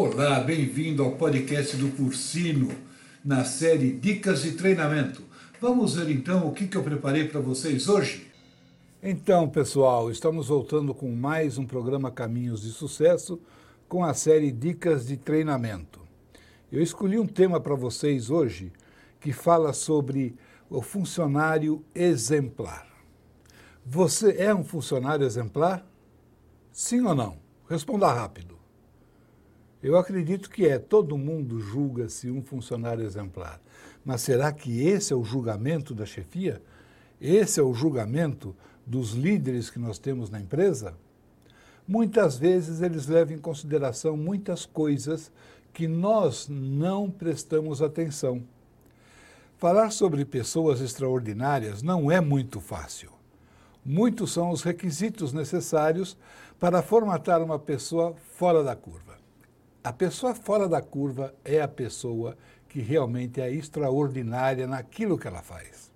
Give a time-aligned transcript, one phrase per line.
[0.00, 2.70] Olá, bem-vindo ao podcast do Cursino,
[3.24, 5.24] na série Dicas de Treinamento.
[5.60, 8.30] Vamos ver então o que, eu preparei para vocês hoje?
[9.02, 13.40] Então, pessoal, estamos voltando com mais um programa Caminhos de Sucesso
[13.88, 15.98] com a série Dicas de Treinamento.
[16.70, 18.72] Eu escolhi um tema para vocês hoje
[19.18, 20.36] que fala sobre
[20.70, 22.86] o funcionário exemplar.
[23.84, 25.84] Você é um funcionário exemplar?
[26.70, 27.36] Sim ou não?
[27.68, 28.57] Responda rápido.
[29.82, 30.78] Eu acredito que é.
[30.78, 33.60] Todo mundo julga-se um funcionário exemplar.
[34.04, 36.62] Mas será que esse é o julgamento da chefia?
[37.20, 38.54] Esse é o julgamento
[38.86, 40.94] dos líderes que nós temos na empresa?
[41.86, 45.30] Muitas vezes eles levam em consideração muitas coisas
[45.72, 48.42] que nós não prestamos atenção.
[49.56, 53.10] Falar sobre pessoas extraordinárias não é muito fácil.
[53.84, 56.16] Muitos são os requisitos necessários
[56.58, 59.16] para formatar uma pessoa fora da curva.
[59.88, 62.36] A pessoa fora da curva é a pessoa
[62.68, 65.90] que realmente é extraordinária naquilo que ela faz.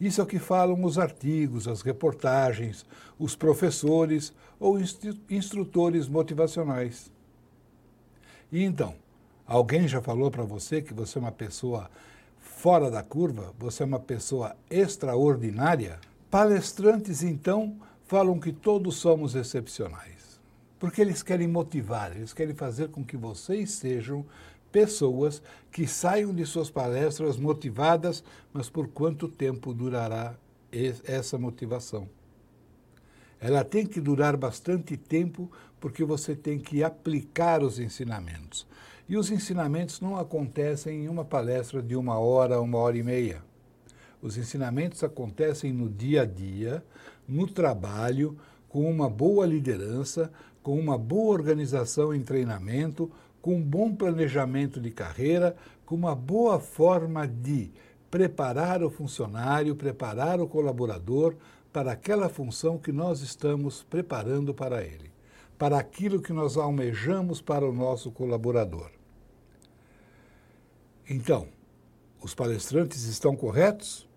[0.00, 2.86] Isso é o que falam os artigos, as reportagens,
[3.18, 4.78] os professores ou
[5.28, 7.12] instrutores motivacionais.
[8.50, 8.94] E então,
[9.46, 11.90] alguém já falou para você que você é uma pessoa
[12.40, 13.52] fora da curva?
[13.58, 16.00] Você é uma pessoa extraordinária?
[16.30, 20.17] Palestrantes, então, falam que todos somos excepcionais.
[20.78, 24.24] Porque eles querem motivar, eles querem fazer com que vocês sejam
[24.70, 30.36] pessoas que saiam de suas palestras motivadas, mas por quanto tempo durará
[31.04, 32.08] essa motivação?
[33.40, 38.66] Ela tem que durar bastante tempo porque você tem que aplicar os ensinamentos.
[39.08, 43.42] E os ensinamentos não acontecem em uma palestra de uma hora, uma hora e meia.
[44.20, 46.84] Os ensinamentos acontecem no dia a dia,
[47.26, 48.36] no trabalho,
[48.68, 50.30] com uma boa liderança,
[50.62, 53.10] com uma boa organização em treinamento,
[53.40, 57.70] com um bom planejamento de carreira, com uma boa forma de
[58.10, 61.34] preparar o funcionário, preparar o colaborador
[61.72, 65.10] para aquela função que nós estamos preparando para ele,
[65.56, 68.90] para aquilo que nós almejamos para o nosso colaborador.
[71.08, 71.48] Então,
[72.20, 74.08] os palestrantes estão corretos?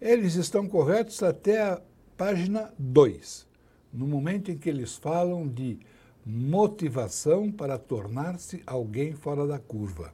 [0.00, 1.80] Eles estão corretos até a
[2.16, 3.47] página 2
[3.92, 5.78] no momento em que eles falam de
[6.24, 10.12] motivação para tornar-se alguém fora da curva.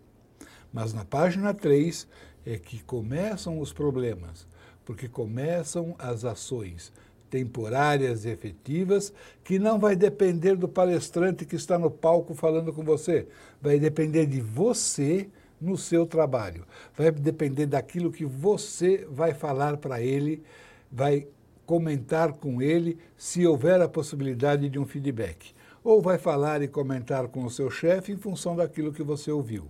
[0.73, 2.07] Mas na página 3
[2.47, 4.47] é que começam os problemas,
[4.85, 6.93] porque começam as ações
[7.31, 12.85] temporárias e efetivas, que não vai depender do palestrante que está no palco falando com
[12.85, 13.27] você,
[13.61, 15.29] vai depender de você
[15.61, 16.65] no seu trabalho,
[16.97, 20.45] vai depender daquilo que você vai falar para ele,
[20.93, 21.27] vai
[21.67, 25.55] comentar com ele se houver a possibilidade de um feedback.
[25.83, 29.69] Ou vai falar e comentar com o seu chefe em função daquilo que você ouviu.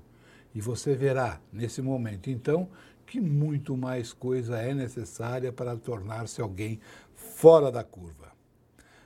[0.55, 2.69] E você verá, nesse momento, então,
[3.07, 6.81] que muito mais coisa é necessária para tornar-se alguém
[7.15, 8.33] fora da curva.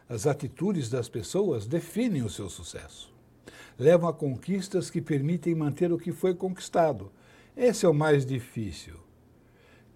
[0.09, 3.13] As atitudes das pessoas definem o seu sucesso.
[3.79, 7.13] Levam a conquistas que permitem manter o que foi conquistado.
[7.57, 9.08] Esse é o mais difícil.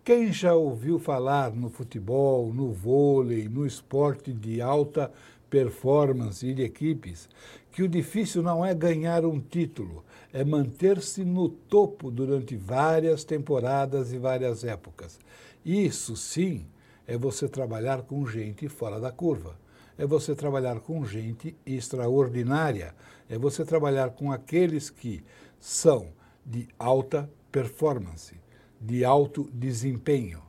[0.04, 5.12] Quem já ouviu falar no futebol, no vôlei, no esporte de alta
[5.48, 7.28] performance e de equipes,
[7.70, 14.12] que o difícil não é ganhar um título, é manter-se no topo durante várias temporadas
[14.12, 15.20] e várias épocas.
[15.64, 16.66] Isso sim
[17.06, 19.56] é você trabalhar com gente fora da curva.
[19.96, 22.92] É você trabalhar com gente extraordinária.
[23.30, 25.22] É você trabalhar com aqueles que
[25.60, 26.08] são
[26.44, 28.41] de alta performance
[28.82, 30.42] de alto desempenho.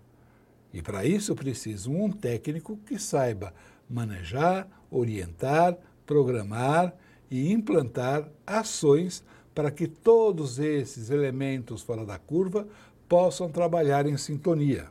[0.73, 3.53] E para isso preciso um técnico que saiba
[3.87, 6.95] manejar, orientar, programar
[7.29, 9.23] e implantar ações
[9.53, 12.67] para que todos esses elementos fora da curva
[13.07, 14.87] possam trabalhar em sintonia.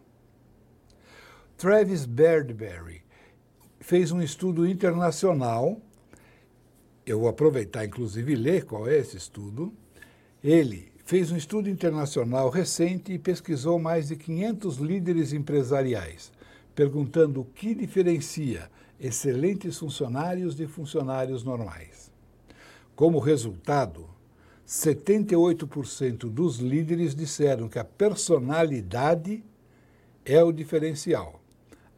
[1.56, 3.03] Travis Birdberry
[3.80, 5.80] fez um estudo internacional.
[7.04, 9.72] Eu vou aproveitar, inclusive, ler qual é esse estudo.
[10.42, 16.33] Ele fez um estudo internacional recente e pesquisou mais de 500 líderes empresariais,
[16.75, 22.10] perguntando o que diferencia excelentes funcionários de funcionários normais.
[22.95, 24.09] Como resultado,
[24.66, 29.45] 78% dos líderes disseram que a personalidade
[30.25, 31.41] é o diferencial,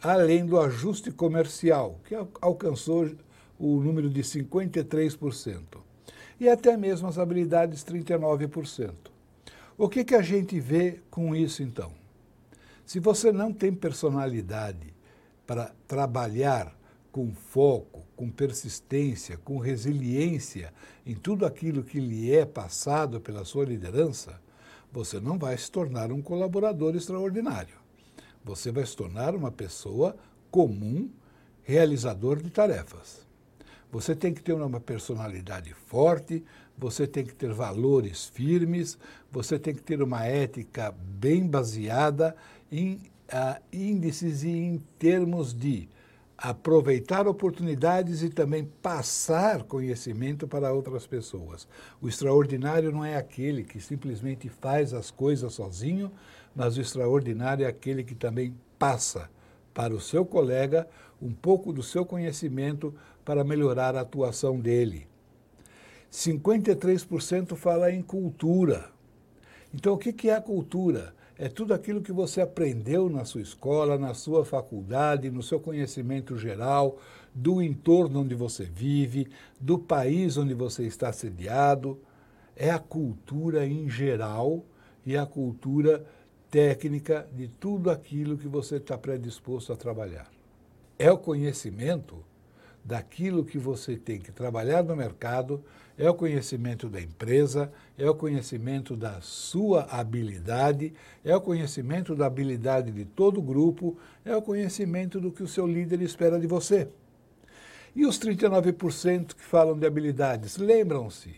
[0.03, 3.11] além do ajuste comercial, que alcançou
[3.59, 5.85] o número de 53%
[6.39, 8.93] e até mesmo as habilidades 39%.
[9.77, 11.93] O que, que a gente vê com isso então?
[12.87, 14.95] Se você não tem personalidade
[15.47, 16.77] para trabalhar
[17.11, 20.73] com foco, com persistência, com resiliência
[21.07, 24.41] em tudo aquilo que lhe é passado pela sua liderança,
[24.93, 27.75] você não vai se tornar um colaborador extraordinário.
[28.45, 30.17] Você vai se tornar uma pessoa
[30.51, 31.11] comum,
[31.63, 33.27] realizador de tarefas.
[33.94, 36.43] Você tem que ter uma personalidade forte,
[36.76, 38.99] você tem que ter valores firmes,
[39.31, 42.35] você tem que ter uma ética bem baseada
[42.73, 45.88] em uh, índices e em termos de
[46.37, 51.69] aproveitar oportunidades e também passar conhecimento para outras pessoas.
[52.02, 56.11] O extraordinário não é aquele que simplesmente faz as coisas sozinho,
[56.52, 59.31] mas o extraordinário é aquele que também passa
[59.73, 60.88] para o seu colega
[61.23, 62.94] um pouco do seu conhecimento
[63.25, 65.06] para melhorar a atuação dele.
[66.12, 68.91] 53% fala em cultura.
[69.73, 71.15] Então, o que é a cultura?
[71.37, 76.38] É tudo aquilo que você aprendeu na sua escola, na sua faculdade, no seu conhecimento
[76.38, 77.00] geral,
[77.35, 79.29] do entorno onde você vive,
[79.61, 81.99] do país onde você está sediado.
[82.55, 84.65] É a cultura em geral
[85.05, 86.06] e a cultura
[86.49, 90.31] técnica de tudo aquilo que você está predisposto a trabalhar.
[90.97, 92.25] É o conhecimento
[92.85, 95.65] daquilo que você tem que trabalhar no mercado,
[95.97, 100.93] é o conhecimento da empresa, é o conhecimento da sua habilidade,
[101.25, 105.49] é o conhecimento da habilidade de todo o grupo, é o conhecimento do que o
[105.49, 106.89] seu líder espera de você.
[107.97, 111.35] E os 39% que falam de habilidades, lembram-se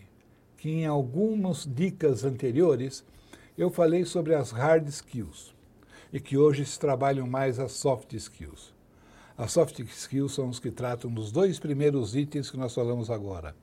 [0.57, 3.05] que em algumas dicas anteriores
[3.55, 5.55] eu falei sobre as hard skills
[6.11, 8.76] e que hoje se trabalham mais as soft skills.
[9.37, 13.55] As soft skills são os que tratam dos dois primeiros itens que nós falamos agora.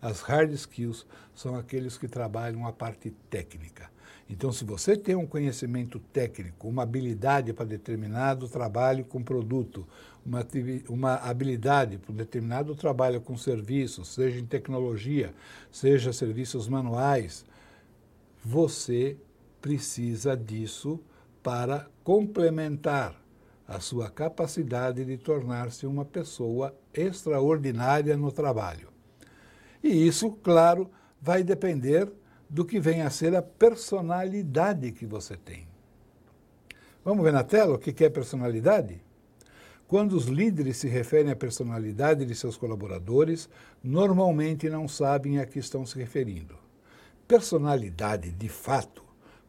[0.00, 3.88] As hard skills são aqueles que trabalham a parte técnica.
[4.28, 9.86] Então, se você tem um conhecimento técnico, uma habilidade para determinado trabalho com produto,
[10.26, 10.44] uma,
[10.88, 15.32] uma habilidade para determinado trabalho com serviços, seja em tecnologia,
[15.70, 17.44] seja serviços manuais,
[18.44, 19.16] você
[19.60, 20.98] precisa disso
[21.44, 23.21] para complementar
[23.74, 28.88] a sua capacidade de tornar-se uma pessoa extraordinária no trabalho.
[29.82, 30.90] E isso, claro,
[31.20, 32.12] vai depender
[32.48, 35.66] do que vem a ser a personalidade que você tem.
[37.04, 39.02] Vamos ver na tela o que é personalidade?
[39.88, 43.48] Quando os líderes se referem à personalidade de seus colaboradores,
[43.82, 46.56] normalmente não sabem a que estão se referindo.
[47.26, 49.02] Personalidade, de fato,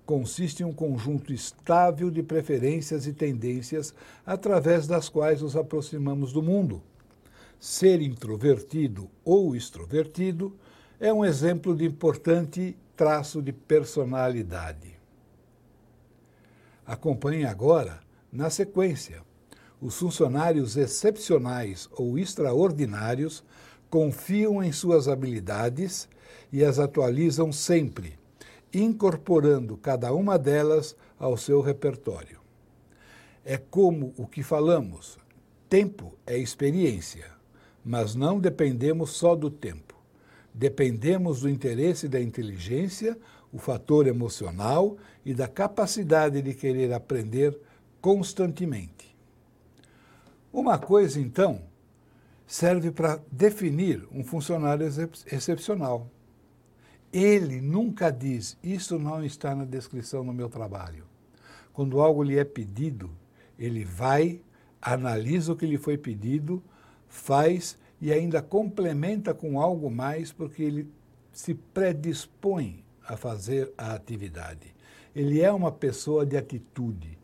[0.05, 3.93] consiste em um conjunto estável de preferências e tendências
[4.25, 6.81] através das quais nos aproximamos do mundo.
[7.59, 10.57] Ser introvertido ou extrovertido
[10.99, 14.93] é um exemplo de importante traço de personalidade.
[16.85, 18.01] Acompanhe agora,
[18.31, 19.21] na sequência,
[19.79, 23.43] os funcionários excepcionais ou extraordinários
[23.89, 26.09] confiam em suas habilidades
[26.51, 28.17] e as atualizam sempre
[28.73, 32.39] incorporando cada uma delas ao seu repertório.
[33.45, 35.17] É como o que falamos:
[35.69, 37.29] tempo é experiência,
[37.83, 39.93] mas não dependemos só do tempo.
[40.53, 43.17] Dependemos do interesse da inteligência,
[43.51, 47.57] o fator emocional e da capacidade de querer aprender
[47.99, 49.15] constantemente.
[50.51, 51.63] Uma coisa, então,
[52.45, 54.85] serve para definir um funcionário
[55.31, 56.07] excepcional.
[57.13, 61.05] Ele nunca diz: Isso não está na descrição no meu trabalho.
[61.71, 63.11] Quando algo lhe é pedido,
[63.57, 64.41] ele vai,
[64.81, 66.61] analisa o que lhe foi pedido,
[67.07, 70.89] faz e ainda complementa com algo mais, porque ele
[71.31, 74.73] se predispõe a fazer a atividade.
[75.15, 77.17] Ele é uma pessoa de atitude.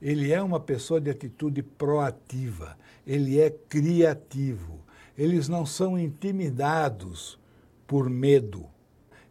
[0.00, 2.78] Ele é uma pessoa de atitude proativa.
[3.06, 4.80] Ele é criativo.
[5.16, 7.38] Eles não são intimidados
[7.86, 8.73] por medo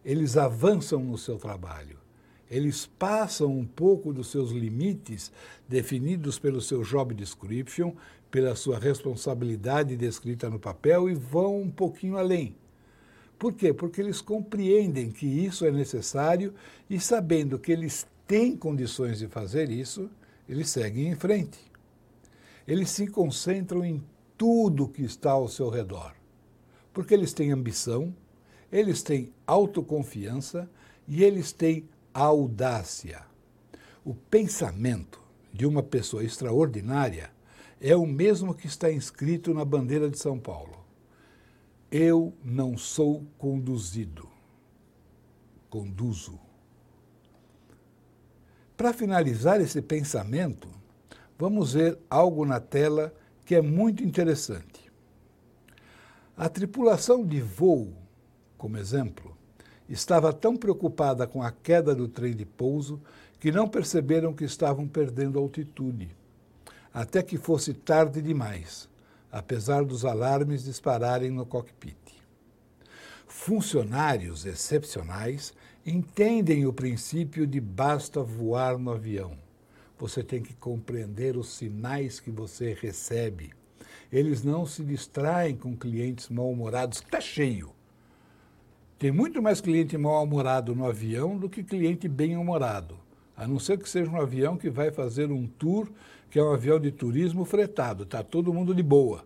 [0.04, 1.98] eles avançam no seu trabalho.
[2.50, 5.32] Eles passam um pouco dos seus limites
[5.68, 7.92] definidos pelo seu job description,
[8.30, 12.54] pela sua responsabilidade descrita no papel e vão um pouquinho além.
[13.38, 13.72] Por quê?
[13.72, 16.54] Porque eles compreendem que isso é necessário
[16.88, 20.10] e, sabendo que eles têm condições de fazer isso,
[20.48, 21.58] eles seguem em frente.
[22.66, 24.02] Eles se concentram em
[24.36, 26.12] tudo que está ao seu redor,
[26.92, 28.14] porque eles têm ambição,
[28.74, 30.68] eles têm autoconfiança
[31.06, 33.22] e eles têm audácia.
[34.04, 37.30] O pensamento de uma pessoa extraordinária
[37.80, 40.84] é o mesmo que está inscrito na bandeira de São Paulo.
[41.88, 44.28] Eu não sou conduzido,
[45.70, 46.40] conduzo.
[48.76, 50.66] Para finalizar esse pensamento,
[51.38, 53.14] vamos ver algo na tela
[53.44, 54.90] que é muito interessante.
[56.36, 58.03] A tripulação de voo,
[58.64, 59.36] como exemplo,
[59.86, 62.98] estava tão preocupada com a queda do trem de pouso
[63.38, 66.08] que não perceberam que estavam perdendo altitude,
[66.90, 68.88] até que fosse tarde demais,
[69.30, 71.98] apesar dos alarmes dispararem no cockpit.
[73.26, 75.52] Funcionários excepcionais
[75.84, 79.36] entendem o princípio de basta voar no avião.
[79.98, 83.52] Você tem que compreender os sinais que você recebe.
[84.10, 87.74] Eles não se distraem com clientes mal-humorados, está cheio.
[88.98, 92.96] Tem muito mais cliente mal-humorado no avião do que cliente bem-humorado.
[93.36, 95.88] A não ser que seja um avião que vai fazer um tour,
[96.30, 98.04] que é um avião de turismo fretado.
[98.04, 99.24] Está todo mundo de boa.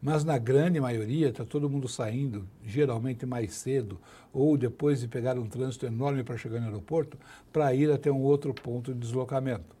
[0.00, 3.98] Mas na grande maioria está todo mundo saindo, geralmente mais cedo,
[4.32, 7.18] ou depois de pegar um trânsito enorme para chegar no aeroporto,
[7.52, 9.74] para ir até um outro ponto de deslocamento.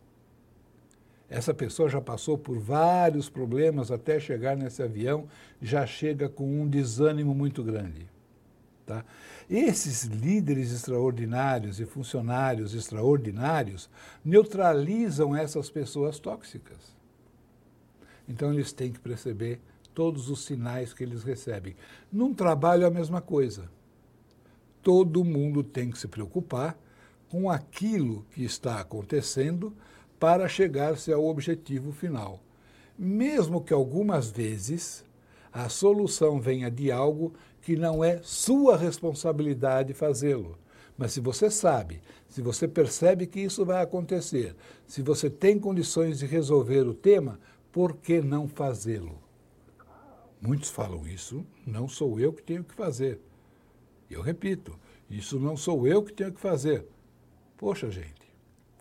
[1.28, 5.26] Essa pessoa já passou por vários problemas até chegar nesse avião,
[5.62, 8.13] já chega com um desânimo muito grande.
[8.86, 9.02] Tá?
[9.48, 13.88] Esses líderes extraordinários e funcionários extraordinários
[14.22, 16.94] neutralizam essas pessoas tóxicas.
[18.28, 19.60] Então eles têm que perceber
[19.94, 21.76] todos os sinais que eles recebem.
[22.12, 23.70] Num trabalho é a mesma coisa.
[24.82, 26.76] Todo mundo tem que se preocupar
[27.30, 29.74] com aquilo que está acontecendo
[30.20, 32.40] para chegar-se ao objetivo final.
[32.98, 35.04] Mesmo que algumas vezes
[35.52, 37.32] a solução venha de algo
[37.64, 40.58] que não é sua responsabilidade fazê-lo.
[40.98, 44.54] Mas se você sabe, se você percebe que isso vai acontecer,
[44.86, 47.40] se você tem condições de resolver o tema,
[47.72, 49.18] por que não fazê-lo?
[50.40, 53.18] Muitos falam isso, não sou eu que tenho que fazer.
[54.10, 54.78] Eu repito,
[55.08, 56.86] isso não sou eu que tenho que fazer.
[57.56, 58.30] Poxa, gente,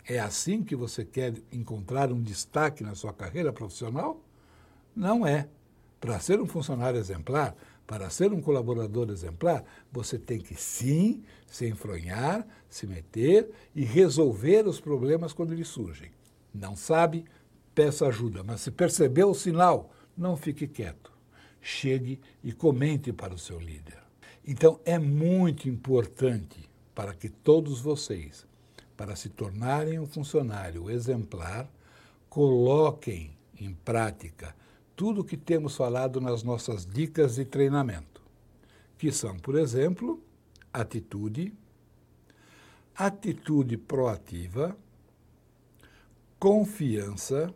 [0.05, 4.21] é assim que você quer encontrar um destaque na sua carreira profissional?
[4.93, 5.47] Não é.
[6.01, 11.67] Para ser um funcionário exemplar, para ser um colaborador exemplar, você tem que sim se
[11.67, 16.11] enfronhar, se meter e resolver os problemas quando eles surgem.
[16.53, 17.25] Não sabe?
[17.75, 21.13] Peça ajuda, mas se percebeu o sinal, não fique quieto
[21.63, 23.97] chegue e comente para o seu líder.
[24.45, 28.45] Então, é muito importante para que todos vocês,
[28.97, 31.71] para se tornarem um funcionário exemplar,
[32.29, 34.53] coloquem em prática
[34.95, 38.21] tudo o que temos falado nas nossas dicas de treinamento,
[38.97, 40.23] que são, por exemplo,
[40.71, 41.53] atitude,
[42.95, 44.77] atitude proativa,
[46.39, 47.53] confiança,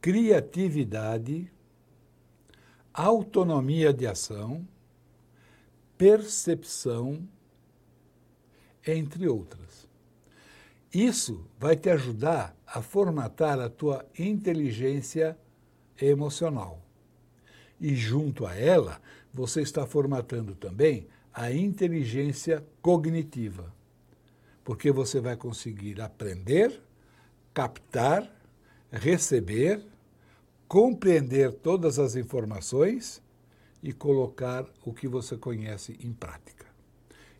[0.00, 1.50] criatividade,
[2.92, 4.66] autonomia de ação,
[5.96, 7.26] percepção,
[8.84, 9.88] entre outras.
[10.92, 15.38] Isso vai te ajudar a formatar a tua inteligência
[16.06, 16.80] emocional.
[17.80, 19.00] E junto a ela,
[19.32, 23.72] você está formatando também a inteligência cognitiva.
[24.64, 26.80] Porque você vai conseguir aprender,
[27.52, 28.30] captar,
[28.90, 29.84] receber
[30.72, 33.22] compreender todas as informações
[33.82, 36.64] e colocar o que você conhece em prática.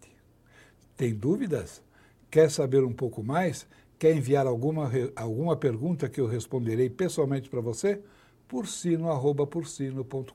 [0.97, 1.83] Tem dúvidas?
[2.31, 3.67] Quer saber um pouco mais?
[3.99, 8.01] Quer enviar alguma, alguma pergunta que eu responderei pessoalmente para você?
[8.49, 10.35] pursino.com.br.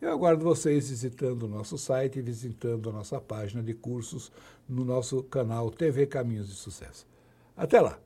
[0.00, 4.30] Eu aguardo vocês visitando o nosso site e visitando a nossa página de cursos
[4.68, 7.04] no nosso canal TV Caminhos de Sucesso.
[7.56, 7.98] Até lá!